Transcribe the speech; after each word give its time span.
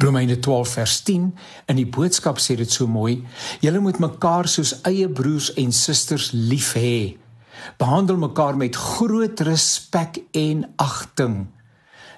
Romeine 0.00 0.38
12 0.38 0.68
vers 0.68 1.00
10 1.04 1.26
in 1.66 1.76
die 1.76 1.86
boodskap 1.86 2.38
sê 2.40 2.56
dit 2.56 2.70
so 2.72 2.88
mooi: 2.88 3.18
Julle 3.60 3.82
moet 3.84 4.00
mekaar 4.00 4.48
soos 4.48 4.78
eie 4.88 5.08
broers 5.08 5.50
en 5.60 5.72
susters 5.76 6.30
lief 6.32 6.72
hê. 6.78 7.18
Behandel 7.76 8.16
mekaar 8.16 8.56
met 8.56 8.76
groot 8.76 9.40
respek 9.44 10.22
en 10.32 10.64
agting. 10.80 11.42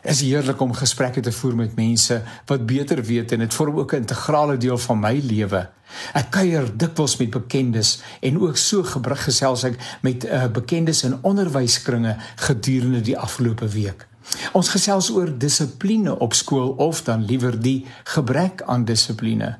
Is 0.02 0.22
heerlik 0.22 0.60
om 0.62 0.74
gesprekke 0.74 1.22
te 1.22 1.32
voer 1.34 1.56
met 1.58 1.74
mense 1.78 2.20
wat 2.46 2.66
beter 2.66 3.02
weet 3.06 3.34
en 3.34 3.42
dit 3.42 3.54
vorm 3.54 3.78
ook 3.78 3.92
'n 3.92 4.02
integrale 4.06 4.56
deel 4.56 4.78
van 4.78 5.00
my 5.00 5.18
lewe. 5.22 5.68
Ek 6.14 6.30
kuier 6.30 6.70
dikwels 6.76 7.16
met 7.16 7.30
bekendes 7.30 8.00
en 8.20 8.40
ook 8.40 8.56
so 8.56 8.82
gebruik 8.82 9.26
gesels 9.26 9.64
ek 9.64 9.98
met 10.02 10.24
uh, 10.24 10.46
bekendes 10.46 11.02
in 11.04 11.18
onderwyskringe 11.22 12.16
gedurende 12.36 13.00
die 13.00 13.18
afgelope 13.18 13.68
week. 13.68 14.11
Ons 14.52 14.68
gesels 14.68 15.10
oor 15.10 15.38
dissipline 15.38 16.18
op 16.18 16.34
skool 16.34 16.74
of 16.78 17.02
dan 17.02 17.24
liewer 17.24 17.60
die 17.60 17.86
gebrek 18.04 18.62
aan 18.62 18.84
dissipline. 18.84 19.58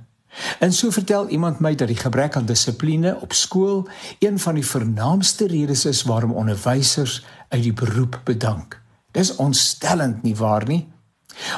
En 0.59 0.73
so 0.73 0.91
vertel 0.91 1.29
iemand 1.29 1.61
my 1.61 1.75
dat 1.75 1.89
die 1.89 1.97
gebrek 1.97 2.37
aan 2.37 2.47
dissipline 2.47 3.17
op 3.21 3.33
skool 3.33 3.89
een 4.19 4.39
van 4.39 4.55
die 4.55 4.67
vernaamste 4.67 5.47
redes 5.47 5.85
is 5.85 6.03
waarom 6.03 6.33
onderwysers 6.33 7.25
uit 7.49 7.63
die 7.63 7.73
beroep 7.73 8.21
bedank. 8.25 8.81
Dis 9.13 9.37
ontstellend 9.37 10.23
nie 10.23 10.37
waar 10.37 10.67
nie? 10.67 10.89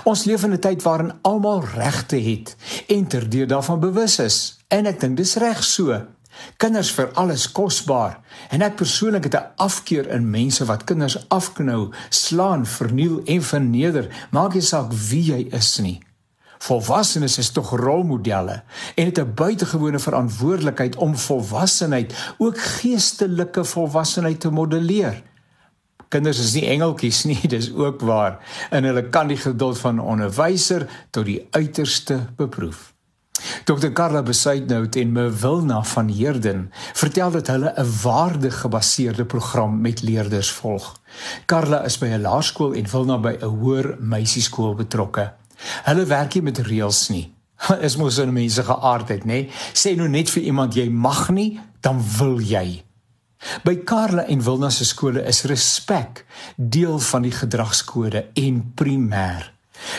Ons 0.05 0.25
leef 0.25 0.43
in 0.43 0.53
'n 0.53 0.59
tyd 0.59 0.83
waarin 0.83 1.13
almal 1.23 1.65
regte 1.65 2.17
het 2.17 2.57
en 2.89 3.07
terdeur 3.07 3.47
daarvan 3.47 3.81
bewus 3.81 4.19
is. 4.19 4.59
En 4.69 4.87
ek 4.87 5.01
dink 5.01 5.17
dis 5.17 5.35
reg 5.35 5.65
so. 5.65 6.07
Kinders 6.57 6.91
vir 6.93 7.11
alles 7.15 7.53
kosbaar 7.53 8.21
en 8.51 8.63
ek 8.63 8.77
persoonlik 8.77 9.25
het 9.25 9.35
'n 9.35 9.53
afkeer 9.57 10.09
in 10.09 10.31
mense 10.31 10.65
wat 10.65 10.85
kinders 10.85 11.29
afknou, 11.29 11.93
slaan, 12.09 12.67
verniel 12.67 13.21
en 13.25 13.43
verneder, 13.43 14.09
maak 14.31 14.55
nie 14.55 14.63
saak 14.63 14.93
wie 14.93 15.25
jy 15.33 15.49
is 15.51 15.79
nie. 15.79 16.01
Volwassenes 16.59 17.39
is 17.39 17.51
tog 17.51 17.71
rolmodelle 17.71 18.63
en 18.95 19.05
het 19.05 19.19
'n 19.19 19.35
buitengewone 19.35 19.99
verantwoordelikheid 19.99 20.97
om 20.97 21.17
volwassenheid, 21.17 22.15
ook 22.39 22.59
geestelike 22.59 23.65
volwassenheid 23.65 24.41
te 24.41 24.51
modelleer. 24.51 25.23
Kinders 26.09 26.39
is 26.39 26.53
nie 26.55 26.67
engeltjies 26.67 27.25
nie, 27.25 27.49
dis 27.57 27.73
ook 27.73 28.01
waar. 28.01 28.39
En 28.71 28.85
hulle 28.85 29.09
kan 29.09 29.27
die 29.27 29.37
geduld 29.37 29.79
van 29.79 29.95
'n 29.95 30.01
onderwyser 30.01 30.89
tot 31.11 31.25
die 31.25 31.47
uiterste 31.51 32.27
beproef. 32.37 32.94
Dr. 33.65 33.93
Karla 33.93 34.23
Besuitnout 34.23 34.97
en 34.97 35.13
me 35.13 35.31
Wilna 35.31 35.83
van 35.83 36.09
Heerden 36.09 36.73
vertel 36.93 37.31
dat 37.31 37.47
hulle 37.47 37.73
'n 37.77 37.91
waardegebaseerde 38.03 39.25
program 39.25 39.81
met 39.81 40.03
leerders 40.03 40.51
volg. 40.51 41.01
Karla 41.47 41.85
is 41.85 41.99
by 41.99 42.07
'n 42.07 42.21
laerskool 42.21 42.73
en 42.73 42.91
Wilna 42.91 43.19
by 43.19 43.37
'n 43.41 43.45
hoër 43.45 43.97
meisieskool 44.01 44.75
betrokke. 44.75 45.33
Hulle 45.85 46.05
werk 46.05 46.35
nie 46.35 46.43
met 46.43 46.59
reëls 46.59 47.09
nie. 47.09 47.35
Is 47.87 47.97
mos 47.97 48.19
'n 48.19 48.33
mense 48.33 48.63
geaardheid, 48.63 49.25
nê? 49.25 49.51
Sê 49.73 49.97
nou 49.97 50.09
net 50.09 50.31
vir 50.31 50.43
iemand 50.43 50.75
jy 50.75 50.89
mag 50.91 51.31
nie, 51.31 51.61
dan 51.81 52.03
wil 52.19 52.41
jy. 52.41 52.83
By 53.63 53.77
Karla 53.85 54.25
en 54.27 54.43
Wilna 54.43 54.71
se 54.71 54.85
skole 54.85 55.23
is 55.23 55.45
respek 55.45 56.25
deel 56.57 56.99
van 56.99 57.23
die 57.23 57.33
gedragskode 57.33 58.27
en 58.35 58.73
primêr. 58.75 59.54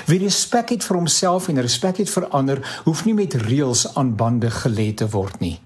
Wie 0.05 0.19
respek 0.19 0.69
het 0.69 0.83
vir 0.83 0.97
homself 0.97 1.47
en 1.51 1.61
respek 1.61 1.97
het 2.03 2.09
vir 2.09 2.27
ander, 2.29 2.61
hoef 2.85 3.05
nie 3.05 3.13
met 3.13 3.33
reëls 3.33 3.87
aan 3.95 4.15
bande 4.15 4.51
gelê 4.51 4.93
te 4.93 5.07
word 5.09 5.39
nie. 5.39 5.59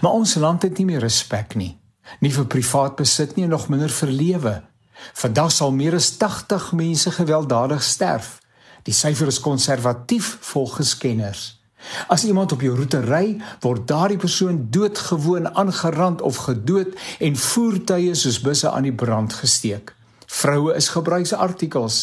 Maar 0.00 0.12
ons 0.12 0.34
land 0.34 0.62
het 0.62 0.78
nie 0.78 0.86
meer 0.86 1.02
respek 1.02 1.56
nie. 1.58 1.72
Nie 2.20 2.32
vir 2.34 2.46
privaat 2.46 2.96
besit 2.96 3.36
nie 3.36 3.46
en 3.46 3.54
nog 3.54 3.68
minder 3.72 3.90
vir 3.90 4.12
lewe. 4.12 4.54
Vandag 5.18 5.50
sal 5.52 5.72
meer 5.74 5.96
as 5.98 6.12
80 6.18 6.72
mense 6.78 7.10
gewelddadig 7.10 7.82
sterf. 7.82 8.38
Die 8.86 8.94
syfer 8.94 9.30
is 9.30 9.40
konservatief 9.40 10.36
volgens 10.52 10.96
kenners. 10.98 11.42
As 12.06 12.24
iemand 12.24 12.52
op 12.52 12.60
jou 12.62 12.76
roete 12.76 13.00
ry, 13.02 13.40
word 13.62 13.86
daardie 13.90 14.18
persoon 14.22 14.66
doodgewoon 14.70 15.48
aangerand 15.54 16.22
of 16.22 16.36
gedood 16.46 16.94
en 17.18 17.36
voertuie 17.36 18.14
soos 18.14 18.38
busse 18.42 18.70
aan 18.70 18.86
die 18.86 18.94
brand 18.94 19.34
gesteek. 19.34 19.94
Vroue 20.32 20.72
is 20.74 20.88
gebruiksartikels 20.94 21.98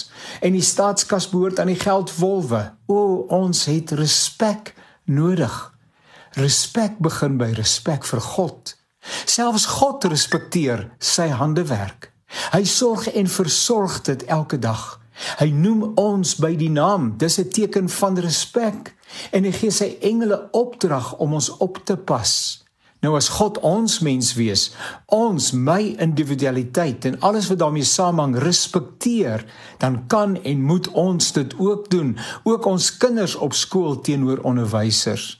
en 0.45 0.53
die 0.53 0.65
staatskas 0.65 1.29
behoort 1.31 1.59
aan 1.59 1.71
die 1.71 1.79
geldwolwe. 1.79 2.61
O, 2.85 3.25
ons 3.33 3.65
het 3.65 3.95
respek 3.97 4.75
nodig. 5.09 5.55
Respek 6.37 6.99
begin 7.01 7.39
by 7.41 7.49
respek 7.57 8.05
vir 8.05 8.21
God. 8.21 8.75
Selfs 9.25 9.65
God 9.79 10.05
respekteer 10.11 10.85
sy 11.01 11.31
handewerk. 11.33 12.11
Hy 12.53 12.63
sorg 12.69 13.07
en 13.09 13.31
versorg 13.31 14.01
dit 14.05 14.25
elke 14.29 14.59
dag. 14.61 14.99
Hy 15.41 15.49
noem 15.51 15.97
ons 15.99 16.35
by 16.39 16.53
die 16.59 16.69
naam. 16.71 17.15
Dis 17.17 17.39
'n 17.39 17.49
teken 17.49 17.89
van 17.89 18.19
respek 18.19 18.93
en 19.31 19.43
hy 19.43 19.51
gee 19.51 19.71
sy 19.71 19.97
engele 20.01 20.49
opdrag 20.51 21.17
om 21.17 21.33
ons 21.33 21.49
op 21.57 21.81
te 21.85 21.97
pas. 21.97 22.63
Nou 22.99 23.13
as 23.15 23.29
God 23.31 23.61
ons 23.63 24.01
mens 24.03 24.33
wees, 24.35 24.65
ons 25.15 25.51
my 25.55 25.93
individualiteit 26.03 27.05
en 27.07 27.19
alles 27.23 27.47
wat 27.47 27.61
daarmee 27.61 27.87
saamhang 27.87 28.35
respekteer, 28.43 29.45
dan 29.79 30.01
kan 30.11 30.35
en 30.43 30.65
moet 30.67 30.89
ons 30.99 31.31
dit 31.35 31.55
ook 31.59 31.87
doen, 31.93 32.17
ook 32.43 32.67
ons 32.67 32.89
kinders 32.99 33.37
op 33.39 33.55
skool 33.55 34.01
teenoor 34.03 34.43
onderwysers. 34.43 35.37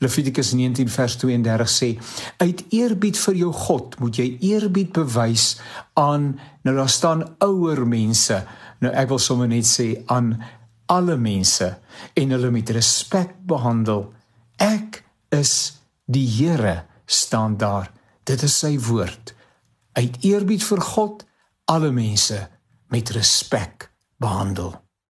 Levitikus 0.00 0.54
19 0.56 0.88
vers 0.88 1.16
32 1.20 1.70
sê: 1.70 1.90
"Uit 2.36 2.64
eerbied 2.72 3.18
vir 3.18 3.34
jou 3.34 3.52
God 3.52 3.98
moet 4.00 4.16
jy 4.16 4.36
eerbied 4.40 4.92
bewys 4.92 5.60
aan 5.92 6.40
nou 6.62 6.76
daar 6.76 6.88
staan 6.88 7.36
ouer 7.38 7.86
mense. 7.86 8.46
Nou 8.80 8.92
ek 8.92 9.08
wil 9.08 9.18
sommer 9.18 9.48
net 9.48 9.64
sê 9.64 10.02
aan 10.06 10.40
alle 10.86 11.16
mense 11.16 11.76
en 12.14 12.30
hulle 12.30 12.50
met 12.50 12.70
respek 12.70 13.36
behandel. 13.46 14.12
Ek 14.56 15.04
is 15.28 15.80
die 16.06 16.26
Here." 16.26 16.93
Staan 17.06 17.56
daar. 17.56 17.90
Dit 18.22 18.42
is 18.42 18.58
sy 18.58 18.78
woord. 18.78 19.34
Uit 19.92 20.16
eerbied 20.24 20.64
vir 20.64 20.80
God 20.80 21.24
alle 21.64 21.90
mense 21.90 22.48
met 22.88 23.10
respek 23.10 23.90
behandel. 24.16 24.83